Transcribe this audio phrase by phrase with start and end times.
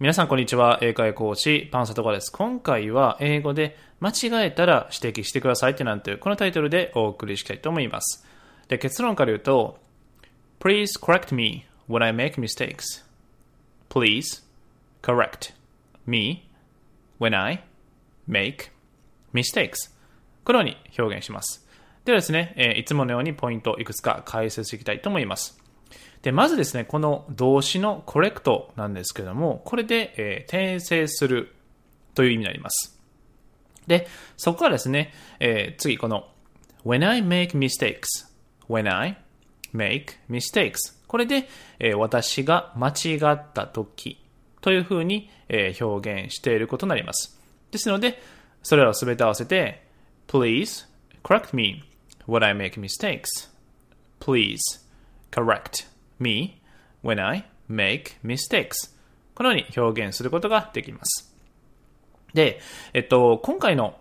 [0.00, 0.78] 皆さんこんにちは。
[0.80, 2.32] 英会講師、パンサトカです。
[2.32, 8.26] 今回は英語で間違えたら指摘してくださいってなんていう、このタイトルでお送りしたいと思います。
[8.68, 9.78] で、結論から言うと、
[10.58, 13.04] Please correct me when I make mistakes.
[13.90, 14.42] Please
[15.02, 15.52] correct
[16.06, 16.48] me
[17.20, 17.62] when I
[18.26, 18.70] make
[19.34, 19.94] mistakes.
[20.44, 21.68] このように表現します。
[22.06, 25.62] ではですね、え、いつものようにポイントをいくつか解説していきたいと思います。
[26.22, 31.54] で、まずですね、この動詞の correct なんですけども、これで、えー、訂正する
[32.14, 32.98] という意味になります。
[33.86, 34.06] で、
[34.36, 36.28] そこからですね、えー、次この
[36.84, 38.02] when I make mistakes,
[38.68, 39.16] when I
[39.74, 44.22] make mistakes これで、えー、私が間違った時
[44.60, 47.38] というふうに、えー、表現していることになります。
[47.70, 48.22] ですので、
[48.62, 49.82] それらをすべて合わせて
[50.28, 50.86] please
[51.24, 51.82] correct me
[52.28, 53.50] when I make mistakes.
[54.20, 54.58] Please
[55.30, 55.86] correct
[56.18, 56.60] me
[57.02, 58.94] when I make mistakes.
[59.34, 61.34] このように表現することができます。
[62.34, 62.60] で、
[62.92, 63.98] えっと、今回の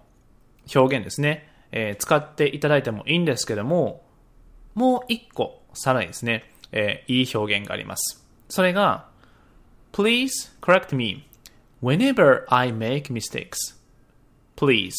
[0.74, 4.04] 表現ですね、えー、使っていただいてもいいんですけども、
[4.76, 8.26] もう一個、さらにですね、えー、いい表現があります。
[8.50, 9.08] それが、
[9.92, 10.30] Please
[10.62, 11.28] correct me
[11.82, 13.76] whenever I make mistakes.
[14.56, 14.94] Please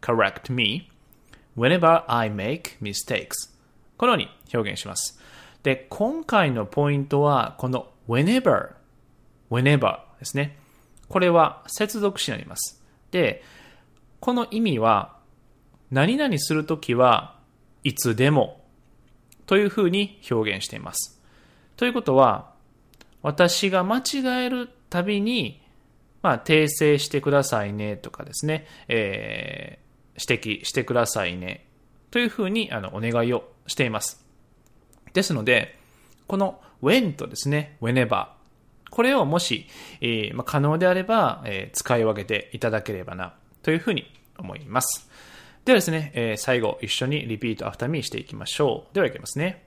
[0.00, 0.90] correct me
[1.56, 3.50] whenever I make mistakes.
[3.96, 5.18] このように表現します。
[5.62, 8.70] で、今回のポイントは、この whenever,
[9.50, 10.58] whenever ですね。
[11.08, 12.82] これは接続詞になります。
[13.10, 13.42] で、
[14.20, 15.16] この意味は、
[15.90, 17.36] 何々するときは
[17.84, 18.64] いつでも
[19.44, 21.20] というふうに表現しています。
[21.76, 22.52] ということは、
[23.22, 25.62] 私が間違えるたびに、
[26.22, 31.66] まあ、訂正してくださいねとかですね、えー、指摘してくださいね
[32.10, 34.21] というふうにあのお願いをしています。
[35.12, 35.78] ですので、
[36.26, 38.28] この when とですね、whenever
[38.92, 39.66] これをもし、
[40.02, 44.04] えーまあ、可能であれば、えー、使い分けていただければなというふうに
[44.38, 45.08] 思います。
[45.64, 48.94] ではですね、えー、最後一緒に repeat after me していきましょう。
[48.94, 49.64] ではいきますね。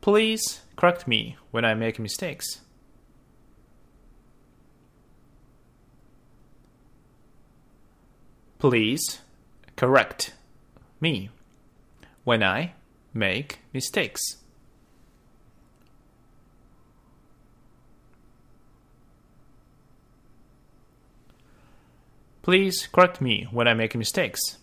[0.00, 2.62] Please correct me when I make mistakes.
[8.58, 9.20] Please
[9.76, 10.34] correct
[11.02, 11.28] me
[12.24, 12.74] when I
[13.14, 14.44] make mistakes.
[22.42, 24.58] Please correct me when I make mistakes.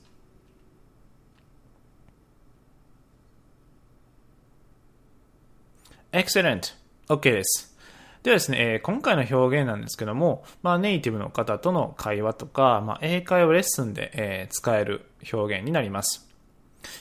[6.11, 6.75] Excellent.
[7.07, 7.75] OK です。
[8.21, 16.27] ではですね、えー、今回の表現なんですけども、まあ、ネイティブの方との会話とか、まあ、英会話レッスンで、えー、使える表現になります。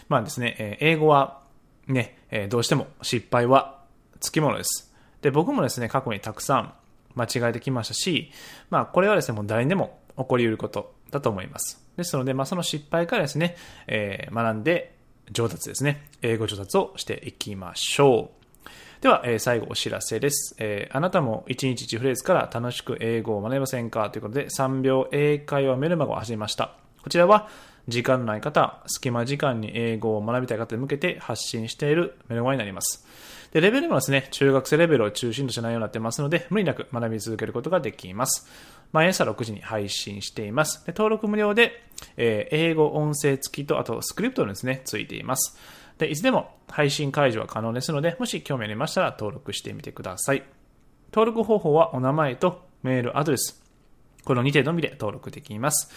[0.08, 1.39] まあですね、えー、英語は
[1.92, 3.80] ね、えー、どうしても失敗は
[4.20, 4.92] つきものです。
[5.22, 6.74] で、僕もですね、過去にたくさん
[7.14, 8.30] 間違えてきましたし、
[8.70, 11.84] まあ、これはですね、もう誰にでも起こり得ることだと思います。
[11.96, 13.56] ですので、まあ、その失敗からですね、
[13.86, 14.96] えー、学んで
[15.30, 18.40] 上達ですね、英語上達をしていきましょう。
[19.00, 24.10] では、えー、最後お知らせです、えー、あなたも1日1フレーズから楽しく英語を学べませんか？
[24.10, 26.76] ということで、3秒英会話メルマガを始めました。
[27.02, 27.48] こちらは、
[27.88, 33.06] 時間のない方、隙間時間に英語を学びたい方に向けて発信しているメルマガになります。
[33.52, 38.48] で、レベルもですね、中学生レベルを中心とした内容になってますので、無理なく学び続けることができます。
[38.92, 40.84] 毎朝6時に配信しています。
[40.86, 41.84] で登録無料で、
[42.16, 45.58] えー、英語音声付きと、あとスクリプトですね、ついています。
[45.98, 50.44] で、いつでも配信解除は可能ですので、もし興味ありましたら登録してみてください。
[51.12, 53.59] 登録方法はお名前とメールアドレス、
[54.30, 55.90] この2点のみで登録できます。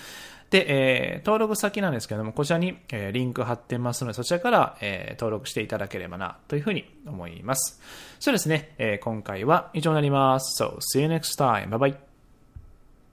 [0.50, 7.80] で、えー、登録先なんですけども、こちらに、えー、リンク貼ってますので、そちらから、えー、登録していただければな、というふうに思います。
[8.20, 10.64] そうですね、えー、今回は以上になります。
[10.64, 11.70] So, see you next time.
[11.70, 12.13] Bye bye.